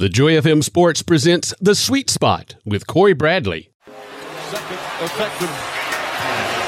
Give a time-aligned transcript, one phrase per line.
[0.00, 3.68] The Joy FM Sports presents The Sweet Spot with Cory Bradley.
[4.48, 5.52] Second effective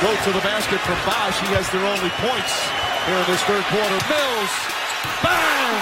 [0.04, 1.40] go to the basket from Bosh.
[1.40, 2.53] He has their only points
[3.08, 3.98] here in this third quarter.
[4.04, 4.53] Mills,
[5.24, 5.72] bang!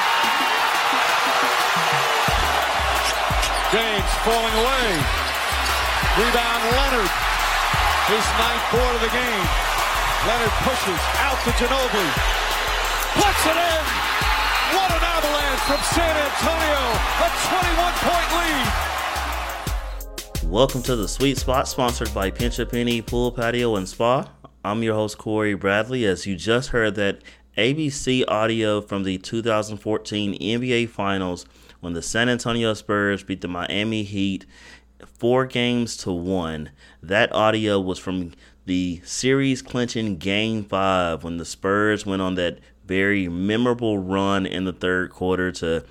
[3.74, 4.86] James falling away.
[6.22, 7.10] Rebound Leonard.
[8.14, 9.46] His ninth board of the game.
[10.22, 12.14] Leonard pushes out to Ginobili.
[13.18, 14.19] Puts it in.
[14.72, 16.78] What an avalanche from San Antonio.
[17.26, 18.30] A 21 point
[20.44, 20.50] lead.
[20.52, 24.30] Welcome to the Sweet Spot, sponsored by Pinch a Penny Pool Patio and Spa.
[24.64, 26.04] I'm your host, Cory Bradley.
[26.04, 27.20] As you just heard that
[27.58, 31.46] ABC audio from the 2014 NBA Finals
[31.80, 34.46] when the San Antonio Spurs beat the Miami Heat
[35.04, 36.70] four games to one.
[37.02, 38.34] That audio was from
[38.66, 44.64] the series clinching game five when the Spurs went on that very memorable run in
[44.64, 45.84] the third quarter to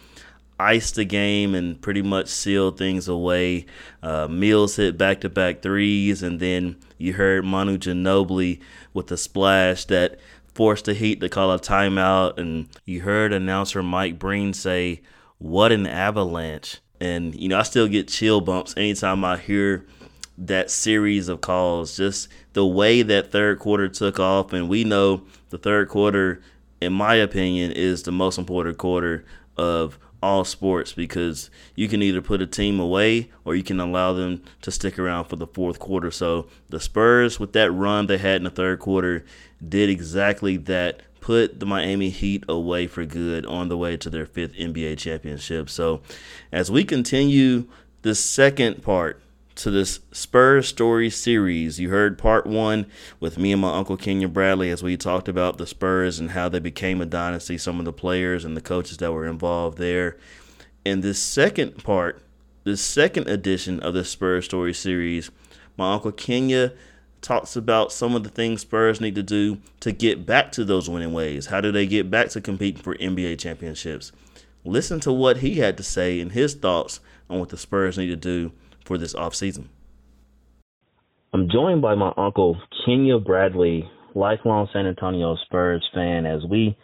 [0.60, 3.66] ice the game and pretty much seal things away.
[4.04, 8.60] Uh, Mills hit back to back threes, and then you heard Manu Ginobili
[8.94, 10.20] with a splash that
[10.54, 12.38] forced the Heat to call a timeout.
[12.38, 15.02] And you heard announcer Mike Breen say,
[15.38, 16.80] What an avalanche.
[17.00, 19.86] And, you know, I still get chill bumps anytime I hear
[20.38, 21.96] that series of calls.
[21.96, 24.52] Just the way that third quarter took off.
[24.52, 26.42] And we know the third quarter
[26.82, 29.26] in my opinion, is the most important quarter
[29.58, 34.14] of all sports because you can either put a team away or you can allow
[34.14, 36.12] them to stick around for the fourth quarter.
[36.12, 39.26] So the Spurs, with that run they had in the third quarter,
[39.68, 41.02] did exactly that.
[41.22, 45.70] Put the Miami Heat away for good on the way to their fifth NBA championship.
[45.70, 46.02] So,
[46.50, 47.68] as we continue
[48.04, 49.22] the second part
[49.60, 51.82] to this Spurs Story series.
[51.82, 52.86] You heard part one
[53.20, 56.48] with me and my Uncle Kenya Bradley as we talked about the Spurs and how
[56.48, 60.16] they became a dynasty, some of the players and the coaches that were involved there.
[60.86, 62.24] In this second part,
[62.64, 65.30] this second edition of the Spurs Story series,
[65.76, 66.72] my Uncle Kenya
[67.20, 70.90] talks about some of the things Spurs need to do to get back to those
[70.90, 71.48] winning ways.
[71.48, 74.14] How do they get back to competing for NBA championships?
[74.64, 78.08] Listen to what he had to say and his thoughts on what the Spurs need
[78.08, 78.54] to do
[78.86, 79.68] for this offseason.
[81.34, 86.76] I'm joined by my uncle, Kenya Bradley, lifelong San Antonio Spurs fan, as we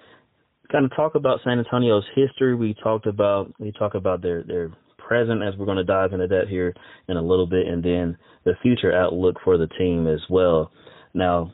[0.71, 2.55] kind of talk about San Antonio's history.
[2.55, 6.27] We talked about we talk about their their present as we're going to dive into
[6.27, 6.73] that here
[7.07, 10.71] in a little bit, and then the future outlook for the team as well.
[11.13, 11.53] Now,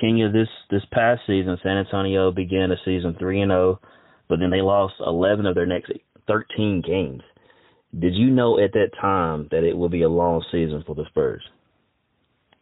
[0.00, 3.88] Kenya, this this past season, San Antonio began a season three and zero, oh,
[4.28, 5.90] but then they lost 11 of their next
[6.26, 7.22] 13 games.
[7.96, 11.04] Did you know at that time that it would be a long season for the
[11.08, 11.42] Spurs?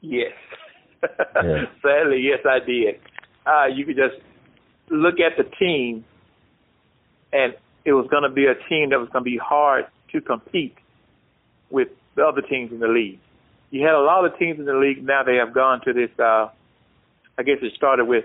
[0.01, 0.33] Yes.
[1.37, 1.65] Yeah.
[1.83, 2.97] Sadly, yes, I did.
[3.47, 4.17] Uh, you could just
[4.91, 6.05] look at the team,
[7.33, 7.53] and
[7.85, 10.75] it was going to be a team that was going to be hard to compete
[11.71, 13.21] with the other teams in the league.
[13.71, 15.05] You had a lot of teams in the league.
[15.05, 16.11] Now they have gone to this.
[16.19, 16.49] Uh,
[17.39, 18.25] I guess it started with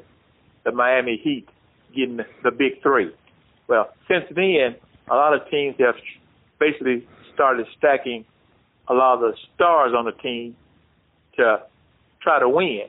[0.64, 1.48] the Miami Heat
[1.96, 3.12] getting the big three.
[3.68, 4.76] Well, since then,
[5.10, 5.96] a lot of teams have
[6.62, 8.24] basically started stacking
[8.88, 10.56] a lot of the stars on the team
[11.36, 11.64] to
[12.22, 12.84] try to win.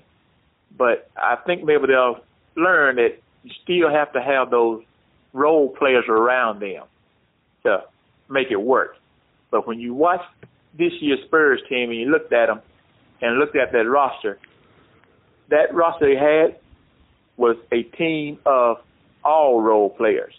[0.77, 2.21] But I think maybe they'll
[2.55, 4.83] learn that you still have to have those
[5.33, 6.85] role players around them
[7.65, 7.83] to
[8.29, 8.97] make it work.
[9.51, 10.21] But when you watch
[10.79, 12.61] this year's Spurs team and you looked at them
[13.21, 14.39] and looked at that roster,
[15.49, 16.59] that roster they had
[17.37, 18.77] was a team of
[19.25, 20.35] all role players.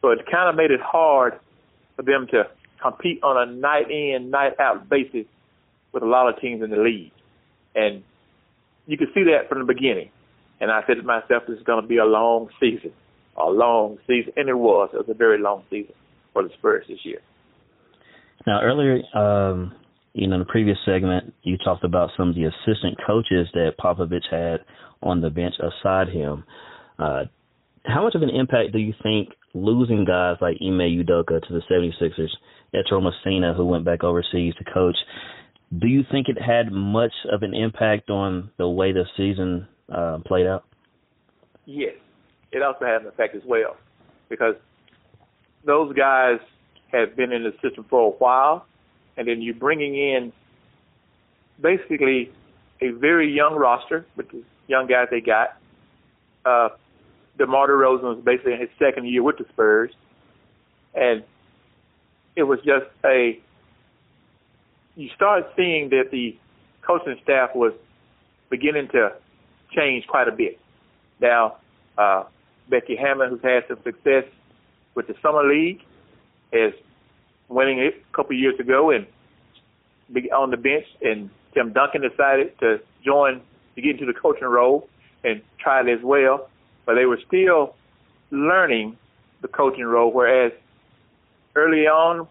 [0.00, 1.38] So it kind of made it hard
[1.96, 2.44] for them to
[2.82, 5.26] compete on a night in, night out basis
[5.92, 7.12] with a lot of teams in the league.
[7.74, 8.02] And
[8.86, 10.10] you could see that from the beginning.
[10.60, 12.92] And I said to myself, this is going to be a long season,
[13.36, 14.32] a long season.
[14.36, 14.90] And it was.
[14.92, 15.94] It was a very long season
[16.32, 17.20] for the Spurs this year.
[18.46, 19.72] Now, earlier, um,
[20.12, 23.72] you know, in the previous segment, you talked about some of the assistant coaches that
[23.80, 24.60] Popovich had
[25.02, 26.44] on the bench aside him.
[26.98, 27.24] Uh,
[27.84, 31.62] how much of an impact do you think losing guys like Ime Udoka to the
[31.70, 32.30] 76ers,
[32.74, 34.96] Ettore Messina, who went back overseas to coach,
[35.78, 40.18] do you think it had much of an impact on the way the season uh,
[40.26, 40.64] played out?
[41.66, 41.94] Yes,
[42.52, 43.76] it also had an effect as well
[44.28, 44.54] because
[45.64, 46.38] those guys
[46.92, 48.66] have been in the system for a while,
[49.16, 50.32] and then you're bringing in
[51.60, 52.30] basically
[52.80, 55.56] a very young roster with the young guys they got.
[56.44, 56.68] Uh,
[57.38, 59.90] DeMar DeRozan was basically in his second year with the Spurs,
[60.94, 61.24] and
[62.36, 63.40] it was just a.
[64.96, 66.36] You started seeing that the
[66.82, 67.72] coaching staff was
[68.48, 69.12] beginning to
[69.74, 70.60] change quite a bit.
[71.20, 71.56] Now,
[71.98, 72.24] uh,
[72.68, 74.24] Becky Hammon, who's had some success
[74.94, 75.80] with the summer league,
[76.52, 76.72] has
[77.48, 79.06] winning it a couple years ago and
[80.32, 83.40] on the bench, and Tim Duncan decided to join
[83.74, 84.88] to get into the coaching role
[85.24, 86.48] and try it as well.
[86.86, 87.74] But they were still
[88.30, 88.96] learning
[89.42, 90.52] the coaching role, whereas
[91.54, 92.26] early on,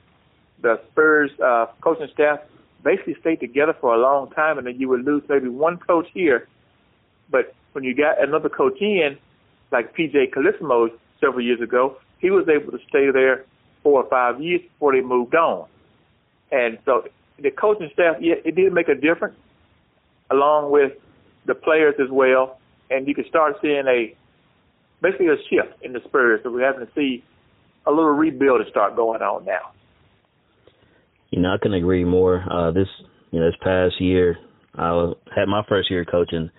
[0.61, 2.39] the Spurs uh, coaching staff
[2.83, 6.07] basically stayed together for a long time, and then you would lose maybe one coach
[6.13, 6.47] here.
[7.29, 9.17] But when you got another coach in,
[9.71, 10.89] like PJ Carlesimo
[11.19, 13.45] several years ago, he was able to stay there
[13.81, 15.67] four or five years before they moved on.
[16.51, 17.05] And so
[17.39, 19.35] the coaching staff, yeah, it did make a difference,
[20.29, 20.94] along with
[21.45, 22.59] the players as well.
[22.89, 24.15] And you could start seeing a
[25.03, 26.39] basically a shift in the Spurs.
[26.44, 27.23] So we're having to see
[27.85, 29.73] a little rebuild to start going on now.
[31.29, 32.44] You know, I couldn't agree more.
[32.50, 32.88] Uh, this
[33.31, 34.38] you know, this past year,
[34.75, 36.50] I had my first year coaching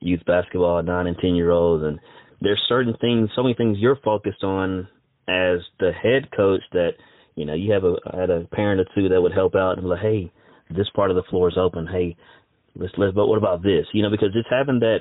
[0.00, 2.00] youth basketball, nine and ten year olds, and
[2.40, 4.88] there's certain things, so many things you're focused on
[5.28, 6.92] as the head coach that
[7.36, 9.82] you know you have a had a parent or two that would help out and
[9.82, 10.32] be like, hey,
[10.70, 11.86] this part of the floor is open.
[11.86, 12.16] Hey,
[12.74, 13.14] let's let's.
[13.14, 13.86] But what about this?
[13.92, 14.98] You know, because it's having that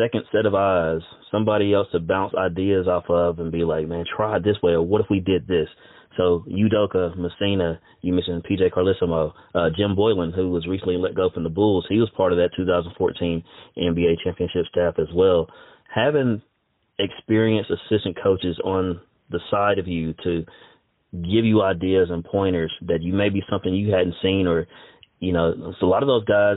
[0.00, 1.00] second set of eyes,
[1.30, 4.72] somebody else to bounce ideas off of and be like, man, try it this way,
[4.72, 5.68] or what if we did this?
[6.16, 11.28] So Udoka, Messina, you mentioned PJ Carlesimo, uh, Jim Boylan, who was recently let go
[11.30, 13.42] from the Bulls, he was part of that 2014
[13.76, 15.48] NBA championship staff as well.
[15.92, 16.42] Having
[16.98, 19.00] experienced assistant coaches on
[19.30, 20.44] the side of you to
[21.12, 24.66] give you ideas and pointers that you may be something you hadn't seen or
[25.20, 26.56] you know so a lot of those guys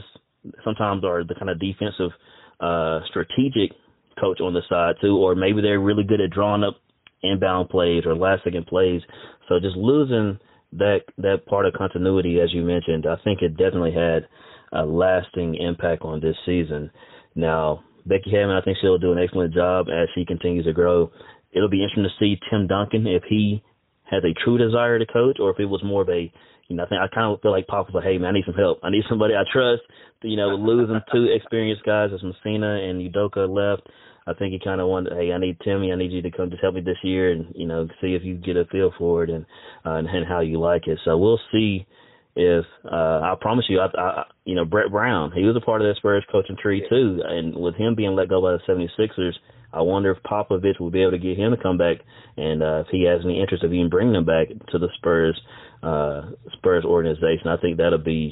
[0.64, 2.12] sometimes are the kind of defensive
[2.60, 3.72] uh strategic
[4.20, 6.78] coach on the side too or maybe they're really good at drawing up
[7.24, 9.02] inbound plays or last second plays.
[9.48, 10.40] So just losing
[10.74, 14.28] that that part of continuity as you mentioned i think it definitely had
[14.74, 16.92] a lasting impact on this season.
[17.36, 21.12] Now becky hammon i think she'll do an excellent job as she continues to grow.
[21.52, 23.64] It'll be interesting to see tim duncan if he
[24.10, 26.32] has a true desire to coach, or if it was more of a,
[26.68, 28.34] you know, I think I kind of feel like Pop was like, hey man, I
[28.34, 28.80] need some help.
[28.84, 29.84] I need somebody I trust.
[30.22, 33.88] You know, losing two experienced guys as Messina and Udoka left.
[34.28, 36.50] I think he kind of wanted, hey, I need Timmy, I need you to come
[36.50, 39.24] just help me this year, and you know, see if you get a feel for
[39.24, 39.46] it and
[39.86, 41.00] uh, and, and how you like it.
[41.06, 41.88] So we'll see
[42.36, 45.82] if uh I promise you, I, I you know Brett Brown, he was a part
[45.82, 49.34] of that Spurs coaching tree too, and with him being let go by the 76ers,
[49.72, 51.98] I wonder if Popovich will be able to get him to come back,
[52.36, 55.40] and uh, if he has any interest of even bringing him back to the Spurs
[55.84, 57.48] uh, Spurs organization.
[57.48, 58.32] I think that'll be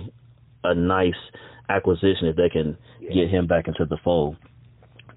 [0.64, 1.14] a nice
[1.70, 4.38] acquisition if they can get him back into the fold.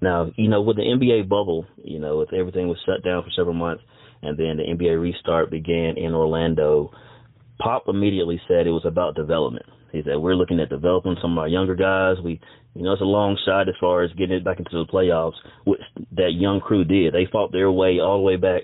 [0.01, 3.29] Now, you know, with the NBA bubble, you know, if everything was shut down for
[3.35, 3.83] several months,
[4.21, 6.91] and then the NBA restart began in Orlando,
[7.59, 9.65] Pop immediately said it was about development.
[9.91, 12.17] He said we're looking at developing some of our younger guys.
[12.23, 12.39] We,
[12.75, 15.33] you know, it's a long shot as far as getting it back into the playoffs,
[15.65, 15.81] which
[16.15, 17.13] that young crew did.
[17.13, 18.63] They fought their way all the way back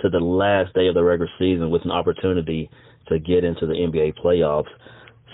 [0.00, 2.70] to the last day of the regular season with an opportunity
[3.08, 4.68] to get into the NBA playoffs.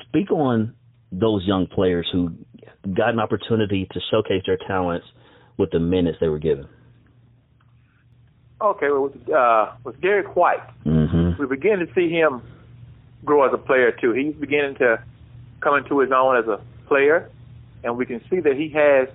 [0.09, 0.75] Speak on
[1.13, 2.31] those young players who
[2.95, 5.07] got an opportunity to showcase their talents
[5.57, 6.67] with the minutes they were given.
[8.63, 11.41] Okay, well, with, uh, with Derrick White, mm-hmm.
[11.41, 12.43] we begin to see him
[13.25, 14.13] grow as a player too.
[14.13, 15.03] He's beginning to
[15.61, 17.31] come into his own as a player,
[17.83, 19.09] and we can see that he has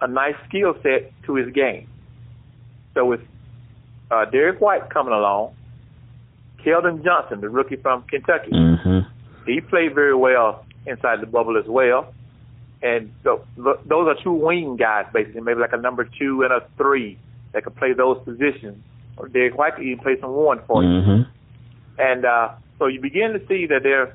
[0.00, 1.88] a nice skill set to his game.
[2.94, 3.20] So with
[4.10, 5.54] uh, Derrick White coming along,
[6.68, 8.98] Keldon Johnson, the rookie from Kentucky, mm-hmm.
[9.46, 12.12] he played very well inside the bubble as well.
[12.82, 16.60] And so those are two wing guys, basically, maybe like a number two and a
[16.76, 17.18] three
[17.52, 18.76] that could play those positions.
[19.16, 20.88] Or Derrick White could even play some one for you.
[20.88, 21.22] Mm-hmm.
[21.98, 24.14] And uh, so you begin to see that they're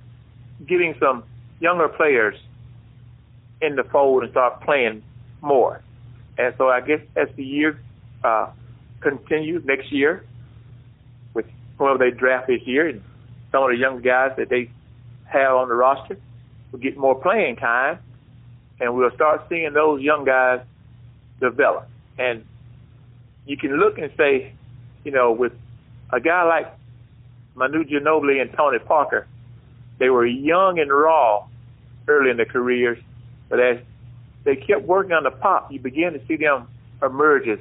[0.65, 1.23] getting some
[1.59, 2.35] younger players
[3.61, 5.03] in the fold and start playing
[5.41, 5.81] more.
[6.37, 7.79] And so I guess as the year
[8.23, 8.49] uh,
[9.01, 10.23] continues next year,
[11.33, 11.45] with
[11.77, 13.01] whoever they draft this year, and
[13.51, 14.69] some of the young guys that they
[15.25, 16.17] have on the roster
[16.71, 17.99] will get more playing time,
[18.79, 20.61] and we'll start seeing those young guys
[21.39, 21.87] develop.
[22.17, 22.45] And
[23.45, 24.53] you can look and say,
[25.03, 25.53] you know, with
[26.11, 26.73] a guy like
[27.55, 29.27] Manu Ginobili and Tony Parker,
[29.99, 31.45] they were young and raw
[32.07, 32.97] early in their careers,
[33.49, 33.77] but as
[34.43, 36.67] they kept working on the pop, you begin to see them
[37.01, 37.59] emerge as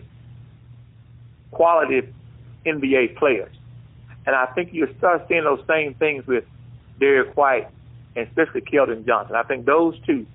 [1.50, 2.02] quality
[2.66, 3.54] NBA players.
[4.26, 6.45] And I think you start seeing those same things with
[7.00, 7.69] Derrick White
[8.14, 9.37] and especially Keldon Johnson.
[9.37, 10.26] I think those two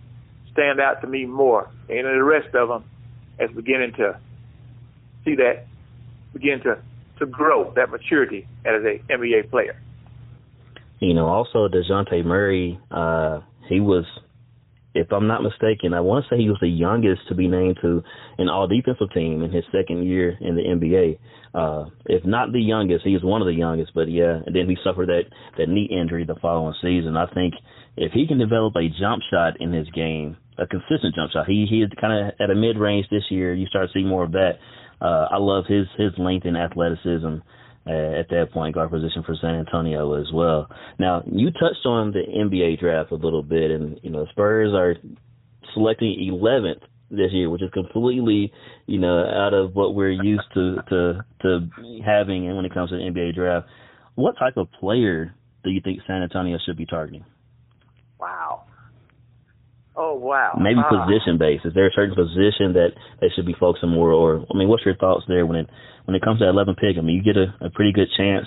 [0.52, 2.84] stand out to me more, and the rest of them
[3.40, 4.20] is beginning to
[5.24, 5.68] see that
[6.34, 6.78] begin to
[7.20, 9.76] to grow that maturity as a NBA player.
[11.00, 14.06] You know, also Dejounte Murray, uh, he was
[14.98, 17.78] if I'm not mistaken, I want to say he was the youngest to be named
[17.82, 18.02] to
[18.38, 21.20] an all defensive team in his second year in the NBA.
[21.54, 24.68] Uh, if not the youngest, he was one of the youngest, but yeah, and then
[24.68, 25.24] he suffered that,
[25.58, 27.16] that knee injury the following season.
[27.16, 27.54] I think
[27.96, 31.68] if he can develop a jump shot in his game, a consistent jump shot, he,
[31.70, 33.54] he is kind of at a mid range this year.
[33.54, 34.54] You start seeing more of that.
[35.00, 37.46] Uh, I love his, his length and athleticism
[37.90, 40.70] at that point guard position for San Antonio as well.
[41.00, 44.96] Now, you touched on the NBA draft a little bit, and you know Spurs are
[45.74, 48.52] selecting 11th this year, which is completely
[48.86, 51.70] you know out of what we're used to to to
[52.06, 53.68] having when it comes to the NBA draft.
[54.16, 57.26] What type of player do you think San Antonio should be targeting?
[59.98, 60.56] Oh wow.
[60.62, 61.66] Maybe uh, position based.
[61.66, 64.14] Is there a certain position that they should be focusing more?
[64.14, 65.68] Or I mean, what's your thoughts there when it
[66.06, 66.98] when it comes to that 11 pick?
[66.98, 68.46] I mean, you get a, a pretty good chance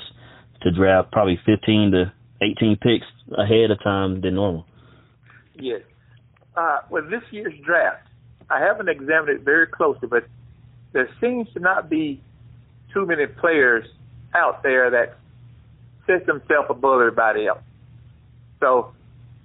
[0.62, 4.64] to draft probably 15 to 18 picks ahead of time than normal.
[5.58, 5.82] Yes.
[6.56, 8.06] Uh, with this year's draft,
[8.48, 10.24] I haven't examined it very closely, but
[10.92, 12.22] there seems to not be
[12.94, 13.84] too many players
[14.34, 15.16] out there that
[16.06, 17.62] set themselves above everybody else.
[18.60, 18.92] So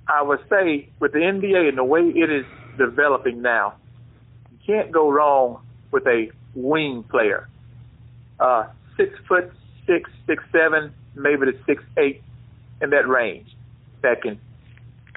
[0.08, 2.46] I would say with the NBA and the way it is
[2.78, 3.76] developing now,
[4.52, 7.48] you can't go wrong with a wing player.
[8.40, 9.52] Uh, six foot
[9.88, 12.22] six, six seven, maybe to six eight,
[12.82, 13.48] in that range,
[14.02, 14.40] that can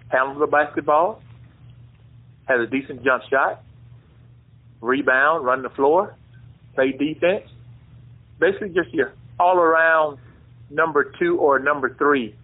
[0.08, 1.20] handle the basketball,
[2.46, 3.62] has a decent jump shot,
[4.80, 6.14] rebound, run the floor,
[6.74, 7.44] play defense.
[8.38, 10.18] Basically, just your all around
[10.70, 12.34] number two or number three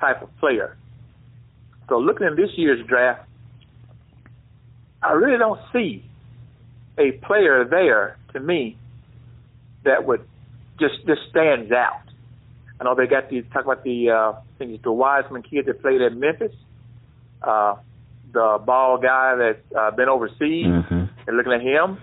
[0.00, 0.76] type of player.
[1.90, 3.28] So looking at this year's draft,
[5.02, 6.04] I really don't see
[6.96, 8.78] a player there to me
[9.84, 10.24] that would
[10.78, 12.02] just just stands out.
[12.80, 15.66] I know they got these talk about the uh, I think it's the Wiseman kid
[15.66, 16.52] that played at Memphis,
[17.42, 17.74] uh,
[18.32, 20.66] the ball guy that's uh, been overseas.
[20.66, 21.04] Mm-hmm.
[21.26, 21.98] And looking at him,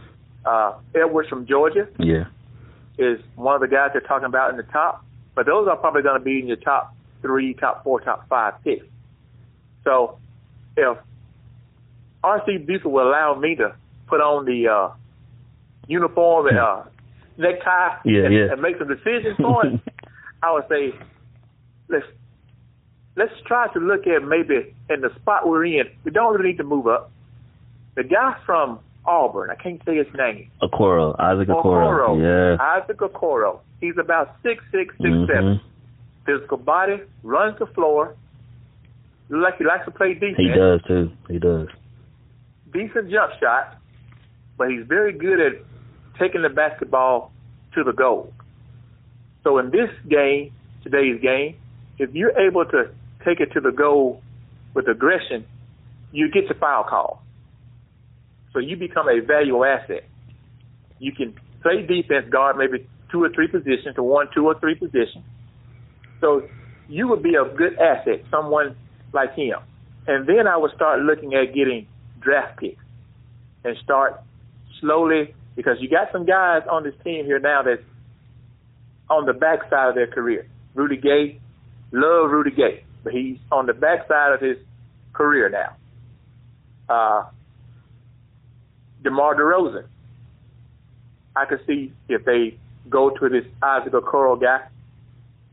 [0.45, 2.25] uh, Edwards from Georgia, yeah,
[2.97, 5.05] is one of the guys they're talking about in the top.
[5.33, 8.61] But those are probably going to be in your top three, top four, top five
[8.65, 8.85] picks.
[9.87, 10.19] So
[10.75, 10.97] if
[12.21, 13.73] RC Buford will allow me to
[14.07, 14.93] put on the uh,
[15.87, 16.83] uniform and uh,
[17.37, 18.51] necktie yeah, and, yeah.
[18.51, 19.79] and make some decisions for it,
[20.43, 20.93] I would say
[21.87, 22.05] let's
[23.15, 25.85] let's try to look at maybe in the spot we're in.
[26.03, 27.09] We don't really need to move up.
[27.95, 30.51] The guy from Auburn, I can't say his name.
[30.61, 32.19] Okoro, Isaac Okoro.
[32.19, 32.61] Yeah.
[32.61, 33.61] Isaac Okoro.
[33.79, 35.31] He's about six six, six mm-hmm.
[35.31, 35.61] seven.
[36.25, 38.17] Physical body, runs the floor,
[39.29, 40.37] like he likes to play defense.
[40.37, 41.11] He does too.
[41.29, 41.67] He does.
[42.71, 43.77] Decent jump shot,
[44.57, 45.53] but he's very good at
[46.19, 47.31] taking the basketball
[47.75, 48.33] to the goal.
[49.43, 50.51] So in this game,
[50.83, 51.55] today's game,
[51.97, 52.89] if you're able to
[53.25, 54.21] take it to the goal
[54.73, 55.45] with aggression,
[56.11, 57.21] you get the foul call.
[58.53, 60.03] So you become a valuable asset.
[60.99, 64.75] You can play defense guard maybe two or three positions to one, two or three
[64.75, 65.23] positions.
[66.21, 66.47] So
[66.87, 68.75] you would be a good asset, someone
[69.13, 69.59] like him.
[70.07, 71.87] And then I would start looking at getting
[72.19, 72.83] draft picks
[73.63, 74.21] and start
[74.79, 77.81] slowly because you got some guys on this team here now that's
[79.09, 80.47] on the backside of their career.
[80.75, 81.39] Rudy Gay,
[81.91, 84.57] love Rudy Gay, but he's on the backside of his
[85.13, 85.75] career now.
[86.87, 87.29] Uh,
[89.03, 89.85] DeMar DeRozan.
[91.35, 92.57] I could see if they
[92.89, 94.67] go to this Isaac Okoro guy,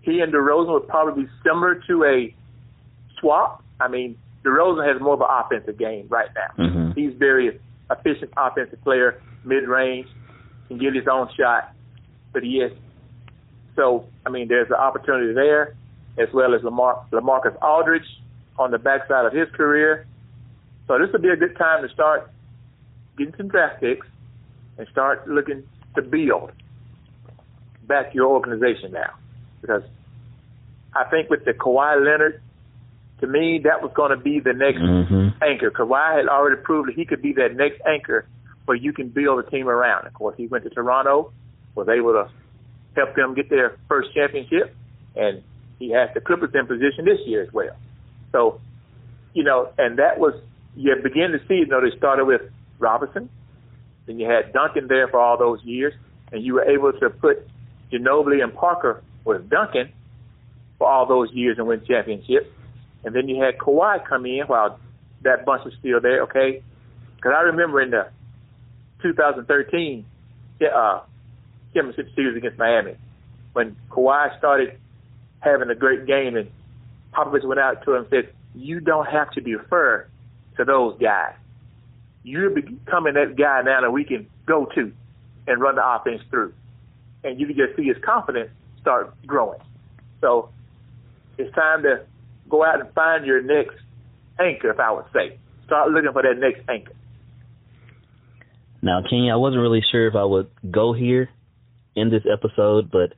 [0.02, 2.34] he and DeRozan would probably be similar to a
[3.24, 3.64] swap.
[3.80, 6.64] I mean, DeRozan has more of an offensive game right now.
[6.64, 6.92] Mm-hmm.
[6.92, 7.58] He's very
[7.90, 10.06] efficient offensive player, mid range,
[10.68, 11.72] can get his own shot,
[12.32, 12.72] but he is.
[13.76, 15.74] So, I mean, there's an opportunity there,
[16.18, 18.06] as well as Lamar, LaMarcus Aldridge
[18.58, 20.06] on the backside of his career.
[20.86, 22.30] So this would be a good time to start
[23.16, 24.06] getting some draft picks
[24.78, 25.64] and start looking
[25.96, 26.52] to build
[27.86, 29.14] back your organization now.
[29.60, 29.82] Because
[30.94, 32.40] I think with the Kawhi Leonard
[33.20, 35.42] to me, that was going to be the next mm-hmm.
[35.42, 35.70] anchor.
[35.70, 38.26] Kawhi had already proved that he could be that next anchor
[38.64, 40.06] where you can build a team around.
[40.06, 41.32] Of course, he went to Toronto,
[41.74, 42.28] was able to
[42.96, 44.74] help them get their first championship,
[45.14, 45.42] and
[45.78, 47.76] he has the Clippers in position this year as well.
[48.32, 48.60] So,
[49.32, 50.34] you know, and that was
[50.76, 51.54] you begin to see.
[51.54, 52.42] You know, they started with
[52.78, 53.28] Robinson,
[54.06, 55.94] then you had Duncan there for all those years,
[56.32, 57.46] and you were able to put
[57.92, 59.92] Ginobili and Parker with Duncan
[60.78, 62.46] for all those years and win championships.
[63.04, 64.78] And then you had Kawhi come in while
[65.22, 66.62] that bunch was still there, okay?
[67.16, 68.08] Because I remember in the
[69.02, 70.04] 2013
[70.74, 71.00] uh,
[71.74, 72.96] championship series against Miami
[73.52, 74.78] when Kawhi started
[75.40, 76.50] having a great game and
[77.12, 80.06] Popovich went out to him and said, you don't have to defer
[80.56, 81.34] to those guys.
[82.22, 84.92] You're becoming that guy now that we can go to
[85.46, 86.54] and run the offense through.
[87.22, 89.60] And you can just see his confidence start growing.
[90.20, 90.50] So
[91.36, 92.04] it's time to
[92.48, 93.76] go out and find your next
[94.38, 95.38] anchor, if I would say.
[95.66, 96.92] Start looking for that next anchor.
[98.82, 101.30] Now, Kenya, I wasn't really sure if I would go here
[101.96, 103.14] in this episode, but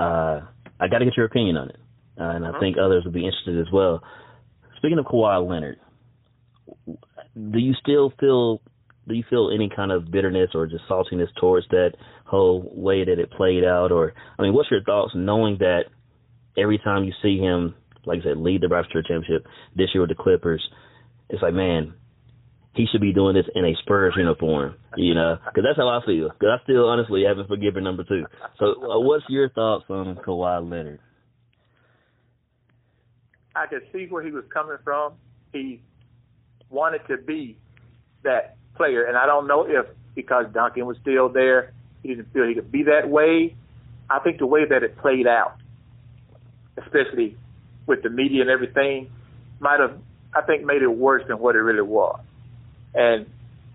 [0.00, 0.42] uh,
[0.78, 1.76] I got to get your opinion on it,
[2.20, 2.60] uh, and I uh-huh.
[2.60, 4.02] think others would be interested as well.
[4.76, 5.78] Speaking of Kawhi Leonard,
[7.34, 8.60] do you still feel
[9.08, 11.92] do you feel any kind of bitterness or just saltiness towards that
[12.26, 13.90] whole way that it played out?
[13.90, 15.84] Or I mean, what's your thoughts knowing that
[16.56, 17.74] every time you see him,
[18.08, 19.46] like I said, lead the Raptors championship
[19.76, 20.66] this year with the Clippers,
[21.28, 21.94] it's like, man,
[22.74, 26.00] he should be doing this in a Spurs uniform, you know, because that's how I
[26.06, 26.28] feel.
[26.30, 28.24] Because I still honestly haven't forgiven number two.
[28.58, 31.00] So, uh, what's your thoughts on Kawhi Leonard?
[33.54, 35.14] I could see where he was coming from.
[35.52, 35.82] He
[36.70, 37.58] wanted to be
[38.22, 41.72] that player, and I don't know if because Duncan was still there,
[42.02, 43.56] he didn't feel he could be that way.
[44.10, 45.56] I think the way that it played out,
[46.76, 47.36] especially
[47.88, 49.10] with the media and everything,
[49.58, 49.98] might have
[50.34, 52.20] I think made it worse than what it really was.
[52.94, 53.26] And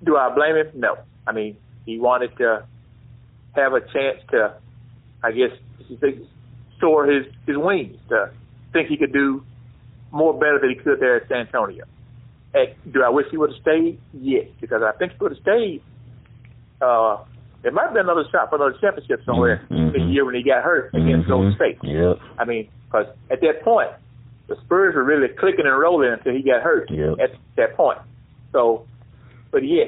[0.04, 0.68] do I blame him?
[0.76, 0.98] No.
[1.28, 2.66] I mean, he wanted to
[3.56, 4.56] have a chance to,
[5.24, 5.52] I guess,
[6.80, 8.32] soar his his wings, to
[8.72, 9.44] think he could do
[10.12, 11.86] more better than he could there at San Antonio.
[12.54, 14.00] And do I wish he would have stayed?
[14.14, 15.82] Yes, because I think he would have stayed.
[16.80, 17.24] Uh,
[17.64, 19.94] it might have been another shot for another championship somewhere mm-hmm.
[19.94, 21.30] the year when he got hurt against mm-hmm.
[21.30, 21.78] Golden State.
[21.82, 22.20] Yep.
[22.38, 23.90] I mean, because at that point,
[24.48, 27.18] the Spurs were really clicking and rolling until he got hurt yep.
[27.20, 27.98] at that point.
[28.52, 28.86] So
[29.54, 29.86] but yeah,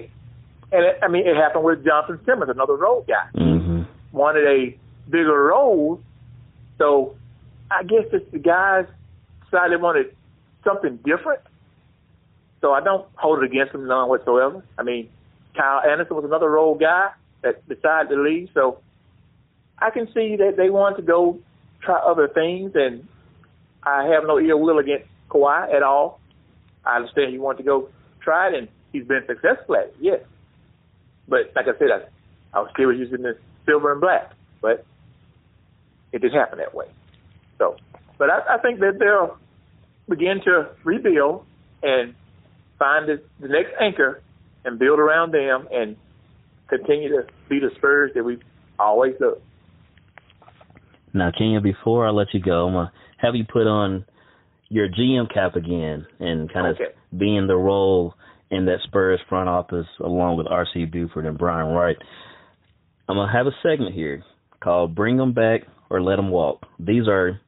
[0.72, 3.28] and it, I mean, it happened with Jonathan Simmons, another role guy.
[3.36, 3.84] Mm-hmm.
[4.12, 4.78] Wanted a
[5.10, 6.00] bigger role,
[6.78, 7.16] so
[7.72, 8.86] I guess it's the guys
[9.44, 10.16] decided they wanted
[10.64, 11.42] something different.
[12.62, 14.64] So I don't hold it against them none whatsoever.
[14.78, 15.10] I mean,
[15.56, 17.10] Kyle Anderson was another role guy
[17.42, 18.80] that decided to leave, so
[19.80, 21.40] I can see that they wanted to go
[21.82, 23.08] try other things, and
[23.84, 26.20] I have no ill will against Kawhi at all.
[26.86, 27.90] I understand he wanted to go
[28.22, 30.20] try it, and he's been successful at it, yes.
[31.28, 34.86] But like I said, I, I was still using the silver and black, but
[36.12, 36.86] it didn't happen that way.
[37.58, 37.78] So,
[38.18, 39.38] but I, I think that they'll
[40.08, 41.46] begin to rebuild
[41.82, 42.14] and
[42.78, 44.22] find the, the next anchor
[44.64, 45.96] and build around them and
[46.68, 48.42] continue to be the Spurs that we've
[48.80, 49.42] always loved.
[51.16, 54.06] Now, Kenya, before I let you go, I'm gonna have you put on
[54.70, 56.86] your GM cap again and kind okay.
[56.86, 58.14] of be in the role
[58.52, 60.86] in that Spurs front office along with R.C.
[60.86, 61.96] Buford and Brian Wright.
[63.08, 64.24] I'm going to have a segment here
[64.64, 66.66] called Bring Them Back or Let Them Walk.
[66.80, 67.40] These are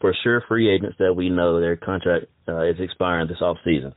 [0.00, 3.94] for sure free agents that we know their contract uh, is expiring this off season.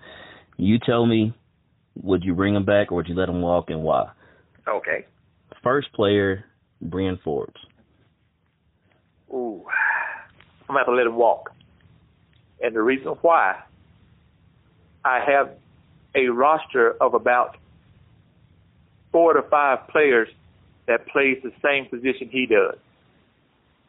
[0.57, 1.33] You tell me,
[1.95, 4.11] would you bring them back or would you let them walk and why?
[4.67, 5.05] Okay.
[5.63, 6.45] First player,
[6.81, 7.59] Bryn Forbes.
[9.33, 9.63] Ooh,
[10.67, 11.51] I'm to have to let him walk.
[12.61, 13.61] And the reason why,
[15.03, 15.51] I have
[16.15, 17.57] a roster of about
[19.11, 20.27] four to five players
[20.87, 22.77] that plays the same position he does.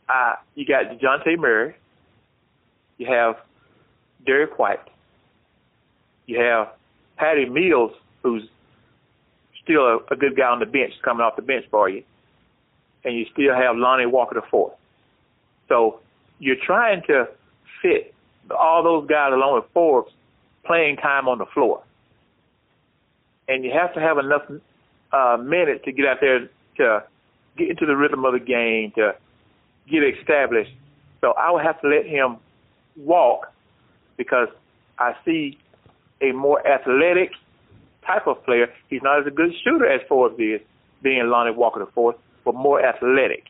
[0.09, 1.75] Uh, you got DeJounte Murray.
[2.99, 3.37] You have
[4.25, 4.81] Derrick White.
[6.27, 6.69] You have
[7.17, 8.43] Patty Mills, who's
[9.63, 12.03] still a, a good guy on the bench, coming off the bench for you.
[13.05, 14.75] And you still have Lonnie Walker the fourth.
[15.73, 16.01] So
[16.39, 17.29] you're trying to
[17.81, 18.13] fit
[18.51, 20.13] all those guys along with Forbes
[20.67, 21.83] playing time on the floor
[23.49, 24.43] and you have to have enough
[25.13, 27.05] uh, minutes to get out there to
[27.57, 29.15] get into the rhythm of the game to
[29.91, 30.73] get established.
[31.21, 32.37] So I would have to let him
[32.97, 33.53] walk
[34.17, 34.49] because
[34.99, 35.59] I see
[36.21, 37.33] a more athletic
[38.07, 38.69] type of player.
[38.89, 40.61] He's not as a good shooter as Forbes is,
[41.03, 43.45] being Lonnie Walker the fourth, but more athletic.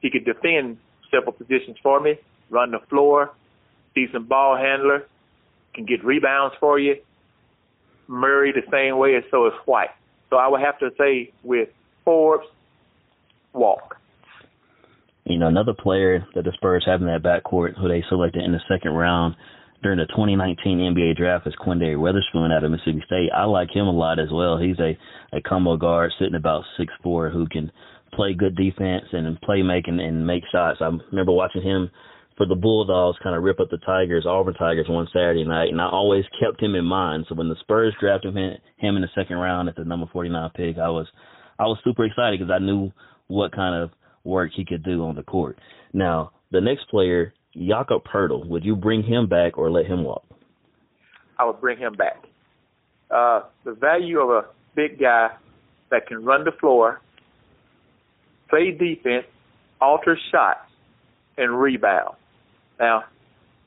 [0.00, 0.78] He could defend
[1.12, 2.14] several positions for me,
[2.50, 3.32] run the floor,
[3.94, 5.06] decent ball handler,
[5.74, 6.96] can get rebounds for you,
[8.08, 9.90] Murray the same way, and so is White.
[10.30, 11.68] So I would have to say with
[12.04, 12.46] Forbes,
[13.52, 13.96] Walk.
[15.24, 18.52] You know, another player that the Spurs have in that backcourt who they selected in
[18.52, 19.36] the second round
[19.82, 23.30] during the 2019 NBA draft is Quinndary Weatherspoon out of Mississippi State.
[23.34, 24.58] I like him a lot as well.
[24.58, 24.96] He's a,
[25.36, 27.70] a combo guard sitting about six four who can
[28.14, 30.78] play good defense and play making and make shots.
[30.80, 31.90] I remember watching him
[32.36, 35.80] for the Bulldogs kind of rip up the Tigers, Auburn Tigers, one Saturday night, and
[35.80, 37.26] I always kept him in mind.
[37.28, 40.50] So when the Spurs drafted him, him in the second round at the number 49
[40.54, 41.06] pick, I was
[41.58, 42.90] I was super excited because I knew
[43.28, 43.90] what kind of
[44.24, 45.58] work he could do on the court.
[45.92, 50.24] Now the next player, Jakob Poeltl, would you bring him back or let him walk?
[51.38, 52.24] I would bring him back.
[53.10, 55.28] uh, the value of a big guy
[55.90, 57.00] that can run the floor,
[58.52, 59.24] play defense,
[59.80, 60.70] alter shots,
[61.38, 62.16] and rebound.
[62.78, 63.04] Now,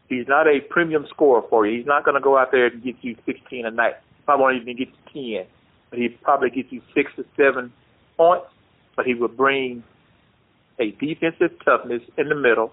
[0.07, 1.77] he's not a premium scorer for you.
[1.77, 3.95] He's not going to go out there and get you 16 a night.
[4.25, 5.47] Probably won't even get you 10.
[5.89, 7.73] But he probably get you six or seven
[8.15, 8.45] points.
[8.95, 9.83] But he will bring
[10.79, 12.71] a defensive toughness in the middle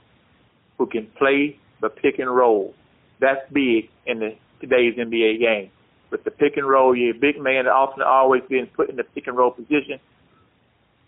[0.77, 2.75] who can play the pick and roll.
[3.21, 5.71] That's big in the today's NBA game.
[6.11, 8.97] With the pick and roll, you're a big man that often always being put in
[8.97, 9.99] the pick and roll position.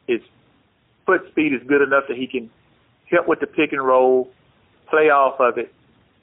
[0.07, 0.21] His
[1.07, 2.51] foot speed is good enough that he can
[3.11, 4.31] help with the pick and roll,
[4.88, 5.73] play off of it,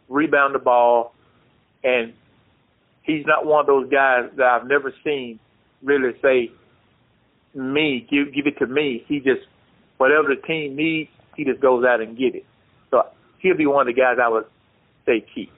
[0.10, 1.13] rebound the ball,
[1.84, 2.13] and
[3.04, 5.39] he's not one of those guys that I've never seen
[5.84, 6.52] really say,
[7.54, 9.41] "Me, give give it to me." He just
[9.98, 12.46] whatever the team needs, he just goes out and get it.
[12.89, 13.04] So
[13.39, 14.46] he'll be one of the guys I would
[15.06, 15.52] say keep.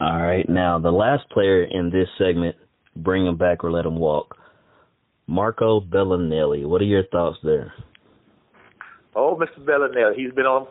[0.00, 0.48] All right.
[0.48, 2.56] Now the last player in this segment,
[2.96, 4.36] bring him back or let him walk.
[5.26, 6.66] Marco Belinelli.
[6.66, 7.72] What are your thoughts there?
[9.14, 9.64] Oh, Mr.
[9.64, 10.16] Belinelli.
[10.16, 10.66] He's been on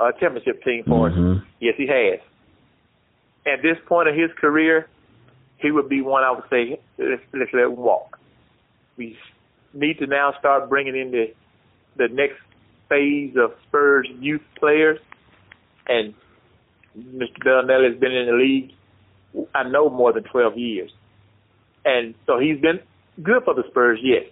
[0.00, 1.38] a championship team for mm-hmm.
[1.38, 1.44] us.
[1.60, 2.20] Yes, he has.
[3.46, 4.88] At this point of his career,
[5.58, 8.18] he would be one I would say let's, let's let him walk.
[8.96, 9.16] We
[9.74, 11.26] need to now start bringing in the
[11.96, 12.40] the next
[12.88, 14.98] phase of Spurs youth players,
[15.86, 16.14] and
[16.96, 17.38] Mr.
[17.44, 18.72] Belinelli has been in the league,
[19.54, 20.90] I know more than 12 years,
[21.84, 22.80] and so he's been
[23.22, 24.24] good for the Spurs, yes,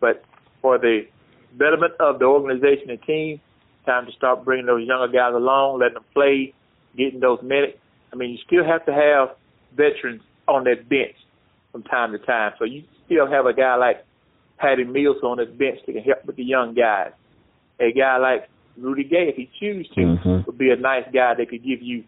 [0.00, 0.24] but
[0.62, 1.06] for the
[1.52, 3.40] betterment of the organization and team,
[3.86, 6.52] time to start bringing those younger guys along, letting them play,
[6.96, 7.78] getting those minutes.
[8.12, 9.36] I mean, you still have to have
[9.76, 11.16] veterans on that bench
[11.72, 12.52] from time to time.
[12.58, 14.04] So you still have a guy like
[14.58, 17.12] Patty Mills on that bench that can help with the young guys.
[17.80, 20.38] A guy like Rudy Gay, if he chooses to, mm-hmm.
[20.46, 22.04] would be a nice guy that could give you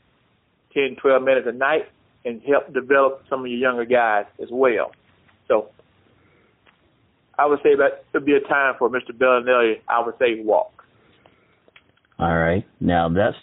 [0.75, 1.87] 10, 12 minutes a night
[2.25, 4.93] and help develop some of your younger guys as well.
[5.49, 5.71] So
[7.41, 9.17] I would say that would be a time for Mr.
[9.17, 10.85] Belinelli, I would say walk.
[12.19, 12.67] All right.
[12.81, 13.37] Now that's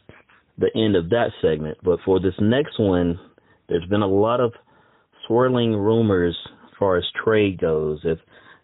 [0.60, 1.80] the end of that segment.
[1.84, 3.20] But for this next one,
[3.68, 4.54] there's been a lot of
[5.26, 8.00] swirling rumors as far as trade goes.
[8.04, 8.20] If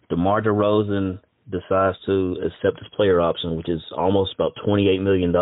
[0.08, 1.18] DeMar DeRozan
[1.50, 5.34] decides to accept his player option, which is almost about $28 million,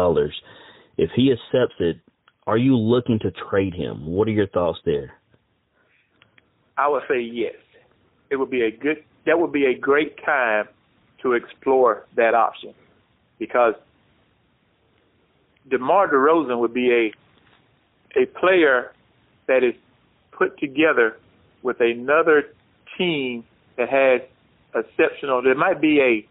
[0.96, 1.98] if he accepts it,
[2.46, 4.07] are you looking to trade him?
[4.07, 5.12] What are your thoughts there?
[6.78, 7.52] I would say yes.
[8.31, 10.68] It would be a good that would be a great time
[11.22, 12.74] to explore that option
[13.38, 13.74] because
[15.70, 17.12] DeMar DeRozan would be a
[18.20, 18.92] a player
[19.46, 19.74] that is
[20.32, 21.16] put together
[21.62, 22.44] with another
[22.98, 23.44] team
[23.78, 24.20] that has
[24.74, 25.40] exceptional.
[25.42, 26.28] There might be a,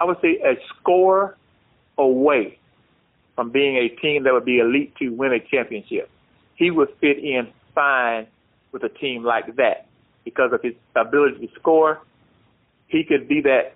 [0.00, 1.36] I would say, a score
[1.96, 2.58] away
[3.34, 6.08] from being a team that would be elite to win a championship.
[6.54, 8.28] He would fit in fine
[8.70, 9.87] with a team like that
[10.30, 12.00] because of his ability to score.
[12.86, 13.74] He could be that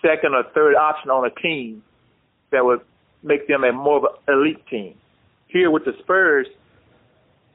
[0.00, 1.82] second or third option on a team
[2.50, 2.80] that would
[3.22, 4.94] make them a more of an elite team.
[5.48, 6.46] Here with the Spurs,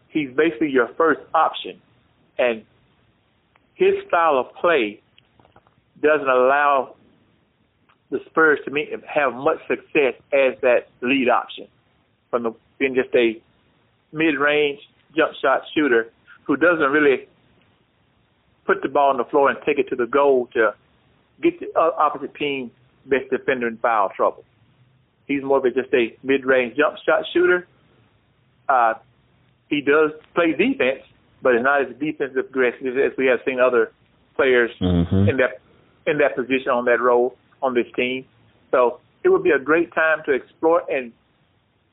[0.09, 1.81] he's basically your first option.
[2.37, 2.63] And
[3.73, 5.01] his style of play
[6.01, 6.95] doesn't allow
[8.11, 11.67] the Spurs to meet, have much success as that lead option
[12.29, 13.41] from the, being just a
[14.13, 14.79] mid-range
[15.15, 16.11] jump shot shooter
[16.43, 17.27] who doesn't really
[18.67, 20.73] put the ball on the floor and take it to the goal to
[21.41, 22.69] get the opposite team
[23.05, 24.43] best defender in foul trouble.
[25.25, 27.67] He's more of a, just a mid-range jump shot shooter.
[28.69, 28.93] Uh,
[29.69, 31.03] he does play defense,
[31.41, 33.91] but it's not as defensive aggressive as we have seen other
[34.35, 35.29] players mm-hmm.
[35.29, 35.61] in that
[36.05, 38.25] in that position on that role on this team.
[38.71, 41.11] So it would be a great time to explore and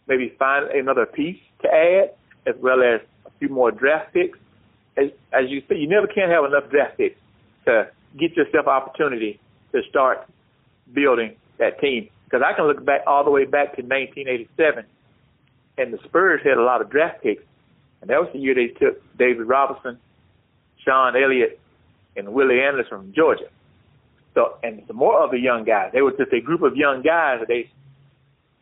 [0.07, 2.15] maybe find another piece to add,
[2.47, 4.39] as well as a few more draft picks.
[4.97, 7.19] As, as you say, you never can have enough draft picks
[7.67, 9.41] to get yourself opportunity
[9.73, 10.27] to start
[10.93, 12.09] building that team.
[12.25, 14.85] Because I can look back all the way back to 1987,
[15.79, 17.43] and the Spurs had a lot of draft picks,
[18.01, 19.99] and that was the year they took David Robinson,
[20.85, 21.59] Sean Elliott,
[22.17, 23.49] and Willie Anderson from Georgia.
[24.35, 25.91] So, and some more other young guys.
[25.93, 27.71] They were just a group of young guys that they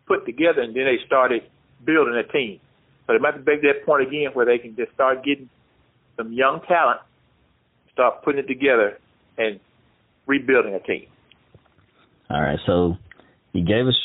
[0.07, 1.43] put together, and then they started
[1.85, 2.61] building a team.
[3.07, 5.49] So they might be back to that point again where they can just start getting
[6.17, 7.01] some young talent,
[7.93, 8.99] start putting it together,
[9.39, 9.61] and
[10.27, 11.07] rebuilding a team.
[12.31, 12.59] All right.
[12.67, 12.97] So
[13.53, 13.97] you gave us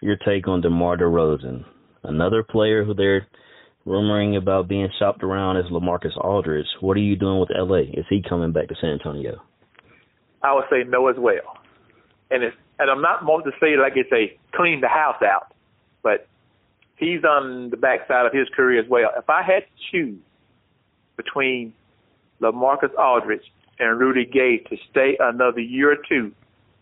[0.00, 1.64] your take on DeMar DeRozan,
[2.04, 3.26] another player who they're
[3.86, 6.66] rumoring about being shopped around is LaMarcus Aldridge.
[6.80, 7.98] What are you doing with LA?
[7.98, 9.42] Is he coming back to San Antonio?
[10.42, 11.58] I would say no as well.
[12.30, 15.54] And it's and I'm not more to say like it's a clean the house out,
[16.02, 16.28] but
[16.96, 19.10] he's on the backside of his career as well.
[19.16, 20.20] If I had to choose
[21.16, 21.72] between
[22.40, 26.32] LaMarcus Aldridge and Rudy Gay to stay another year or two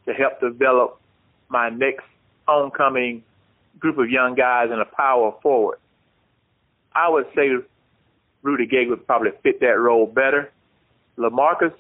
[0.07, 1.01] to help develop
[1.49, 2.05] my next
[2.47, 3.23] oncoming
[3.79, 5.79] group of young guys in a power forward.
[6.95, 7.51] I would say
[8.43, 10.51] Rudy Gay would probably fit that role better.
[11.19, 11.73] LaMarcus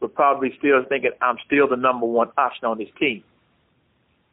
[0.00, 3.22] would probably still thinking I'm still the number one option on this team.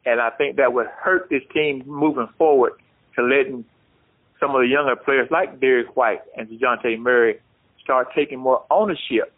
[0.04, 2.72] And I think that would hurt this team moving forward
[3.16, 3.64] to letting
[4.40, 7.40] some of the younger players like Derrick White and DeJounte Murray
[7.88, 9.32] start taking more ownership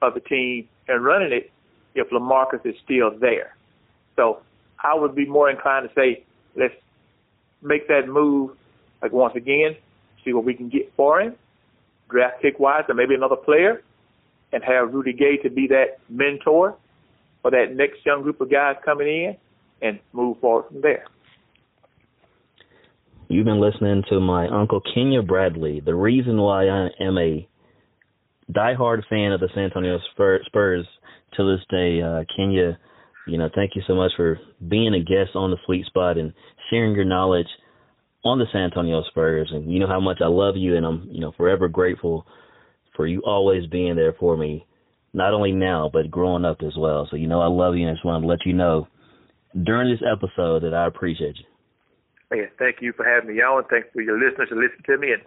[0.00, 1.50] of the team and running it
[1.94, 3.54] if LaMarcus is still there.
[4.16, 4.40] So
[4.82, 6.24] I would be more inclined to say,
[6.56, 6.72] let's
[7.60, 8.52] make that move,
[9.02, 9.76] like once again,
[10.24, 11.34] see what we can get for him,
[12.08, 13.82] draft pick wise, or maybe another player,
[14.54, 16.74] and have Rudy Gay to be that mentor
[17.42, 19.36] for that next young group of guys coming in
[19.82, 21.04] and move forward from there.
[23.28, 25.80] You've been listening to my uncle Kenya Bradley.
[25.80, 27.46] The reason why I am a
[28.50, 30.86] diehard fan of the San Antonio Spurs
[31.36, 32.78] to this day, uh, Kenya,
[33.26, 36.32] you know, thank you so much for being a guest on the Sweet Spot and
[36.70, 37.46] sharing your knowledge
[38.24, 39.50] on the San Antonio Spurs.
[39.52, 42.26] And you know how much I love you, and I'm, you know, forever grateful
[42.96, 44.66] for you always being there for me,
[45.12, 47.06] not only now but growing up as well.
[47.10, 48.88] So you know I love you, and I just want to let you know
[49.64, 51.44] during this episode that I appreciate you.
[52.30, 53.64] Hey, thank you for having me on.
[53.68, 55.22] Thanks for your listeners to listen to me, and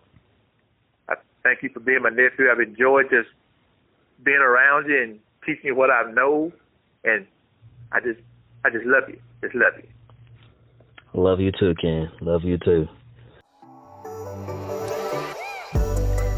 [1.45, 2.49] thank you for being my nephew.
[2.51, 3.29] I've enjoyed just
[4.23, 6.51] being around you and teaching you what I know,
[7.03, 7.25] and
[7.91, 8.19] I just,
[8.65, 9.19] I just love you.
[9.41, 9.87] Just love you.
[11.13, 12.11] Love you too, Ken.
[12.19, 12.87] Love you too.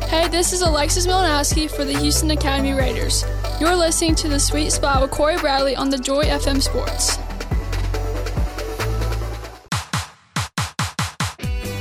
[0.08, 3.24] Hey, this is Alexis Milanowski for the Houston Academy Raiders.
[3.62, 7.18] You're listening to The Sweet Spot with Cory Bradley on the Joy FM Sports.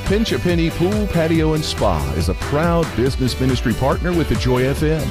[0.07, 4.35] Pinch a Penny Pool, Patio, and Spa is a proud business ministry partner with the
[4.35, 5.05] Joy FM.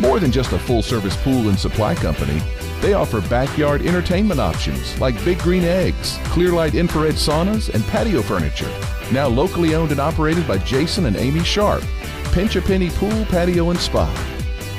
[0.00, 2.42] More than just a full service pool and supply company,
[2.80, 8.68] they offer backyard entertainment options like Big Green Eggs, Clearlight infrared saunas, and patio furniture.
[9.12, 11.84] Now locally owned and operated by Jason and Amy Sharp.
[12.32, 14.06] Pinch a Penny Pool, Patio, and Spa.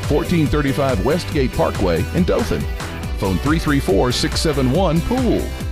[0.10, 2.60] 1435 Westgate Parkway in Dothan.
[3.18, 5.67] Phone 334 671 Pool.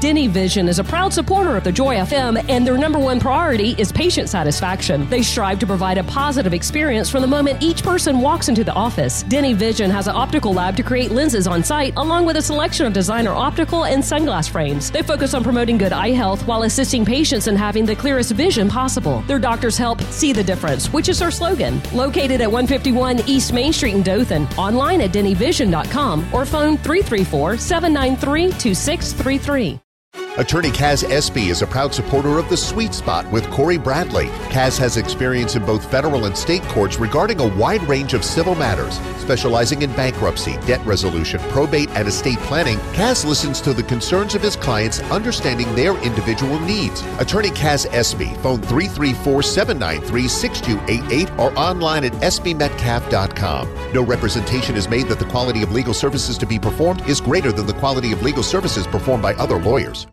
[0.00, 3.74] Denny Vision is a proud supporter of the Joy FM, and their number one priority
[3.78, 5.08] is patient satisfaction.
[5.10, 8.72] They strive to provide a positive experience from the moment each person walks into the
[8.74, 9.24] office.
[9.24, 12.86] Denny Vision has an optical lab to create lenses on site, along with a selection
[12.86, 14.88] of designer optical and sunglass frames.
[14.92, 18.68] They focus on promoting good eye health while assisting patients in having the clearest vision
[18.68, 19.22] possible.
[19.22, 21.82] Their doctors help see the difference, which is their slogan.
[21.92, 28.52] Located at 151 East Main Street in Dothan, online at dennyvision.com or phone 334 793
[28.60, 29.80] 2633.
[30.36, 34.26] Attorney Kaz Espy is a proud supporter of the Sweet Spot with Cory Bradley.
[34.50, 38.54] Kaz has experience in both federal and state courts regarding a wide range of civil
[38.54, 42.76] matters, specializing in bankruptcy, debt resolution, probate, and estate planning.
[42.92, 47.02] Kaz listens to the concerns of his clients, understanding their individual needs.
[47.18, 53.92] Attorney Kaz Espy, phone 334-793-6288 or online at espymetcalf.com.
[53.92, 57.50] No representation is made that the quality of legal services to be performed is greater
[57.50, 60.06] than the quality of legal services performed by other lawyers.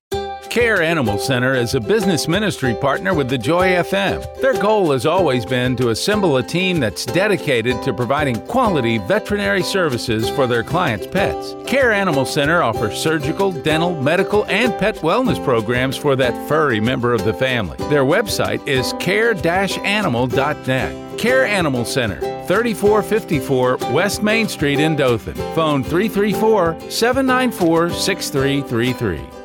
[0.56, 4.24] Care Animal Center is a business ministry partner with the Joy FM.
[4.40, 9.64] Their goal has always been to assemble a team that's dedicated to providing quality veterinary
[9.64, 11.58] services for their clients' pets.
[11.68, 17.14] Care Animal Center offers surgical, dental, medical, and pet wellness programs for that furry member
[17.14, 17.76] of the family.
[17.90, 21.20] Their website is care-animal.net.
[21.20, 25.36] Care Animal Center, 3454 West Main Street in Dothan.
[25.54, 29.45] Phone 334 794 6333.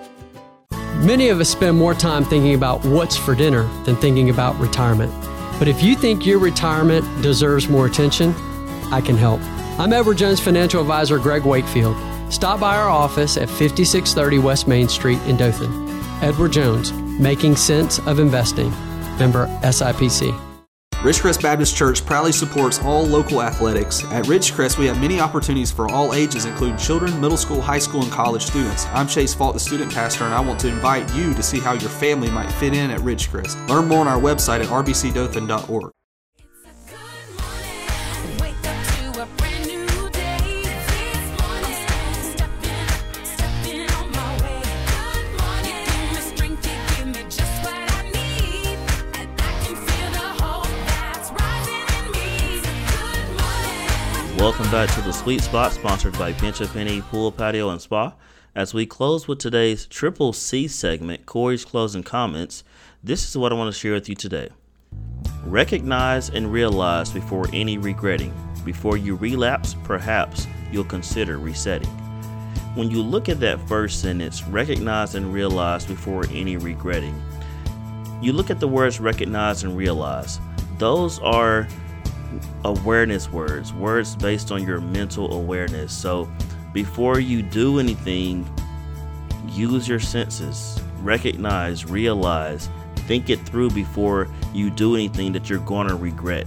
[1.00, 5.10] Many of us spend more time thinking about what's for dinner than thinking about retirement.
[5.58, 8.34] But if you think your retirement deserves more attention,
[8.92, 9.40] I can help.
[9.80, 11.96] I'm Edward Jones financial advisor Greg Wakefield.
[12.30, 15.88] Stop by our office at 5630 West Main Street in Dothan.
[16.22, 18.70] Edward Jones, making sense of investing.
[19.18, 20.49] Member SIPC.
[21.00, 24.04] Ridgecrest Baptist Church proudly supports all local athletics.
[24.04, 28.02] At Ridgecrest, we have many opportunities for all ages, including children, middle school, high school,
[28.02, 28.84] and college students.
[28.88, 31.72] I'm Chase Fault, the student pastor, and I want to invite you to see how
[31.72, 33.66] your family might fit in at Ridgecrest.
[33.66, 35.90] Learn more on our website at rbcdothan.org.
[54.40, 58.14] Welcome back to the Sweet Spot, sponsored by Pinch a Penny Pool, Patio, and Spa.
[58.54, 62.64] As we close with today's Triple C segment, Cory's closing comments,
[63.04, 64.48] this is what I want to share with you today.
[65.44, 68.32] Recognize and realize before any regretting.
[68.64, 71.90] Before you relapse, perhaps you'll consider resetting.
[72.76, 77.22] When you look at that first sentence, recognize and realize before any regretting,
[78.22, 80.40] you look at the words recognize and realize.
[80.78, 81.68] Those are
[82.64, 85.96] awareness words, words based on your mental awareness.
[85.96, 86.30] So
[86.72, 88.48] before you do anything,
[89.48, 92.68] use your senses, recognize, realize,
[93.06, 96.46] think it through before you do anything that you're going to regret.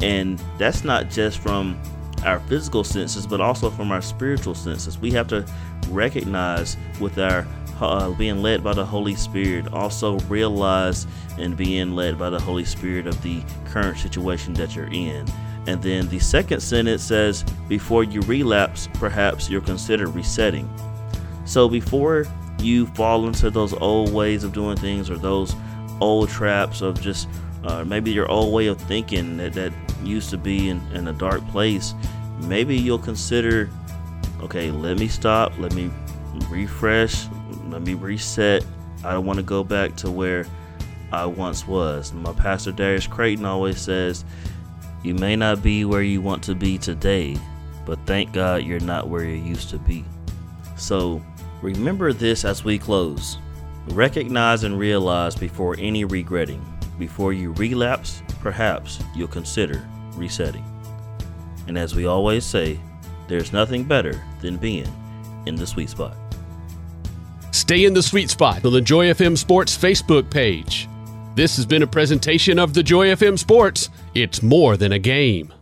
[0.00, 1.80] And that's not just from
[2.24, 4.98] our physical senses, but also from our spiritual senses.
[4.98, 5.46] We have to
[5.90, 7.46] recognize with our
[7.80, 11.06] uh, being led by the Holy Spirit, also realize
[11.38, 15.26] and being led by the Holy Spirit of the current situation that you're in.
[15.66, 20.68] And then the second sentence says, before you relapse, perhaps you'll consider resetting.
[21.44, 22.26] So before
[22.60, 25.54] you fall into those old ways of doing things or those
[26.00, 27.28] old traps of just
[27.64, 29.72] uh, maybe your old way of thinking that, that
[30.04, 31.94] used to be in, in a dark place,
[32.42, 33.70] maybe you'll consider
[34.42, 35.90] okay, let me stop, let me
[36.48, 37.26] refresh,
[37.70, 38.64] let me reset.
[39.04, 40.46] I don't want to go back to where
[41.12, 42.12] I once was.
[42.12, 44.24] My pastor Darius Creighton always says,
[45.02, 47.36] You may not be where you want to be today,
[47.84, 50.04] but thank God you're not where you used to be.
[50.76, 51.22] So
[51.62, 53.38] remember this as we close.
[53.88, 56.64] Recognize and realize before any regretting.
[56.98, 60.64] Before you relapse, perhaps you'll consider resetting.
[61.68, 62.80] And as we always say,
[63.28, 64.90] there's nothing better than being
[65.46, 66.16] in the sweet spot.
[67.56, 70.90] Stay in the sweet spot on the Joy FM Sports Facebook page.
[71.34, 73.88] This has been a presentation of the Joy FM Sports.
[74.14, 75.54] It's more than a game.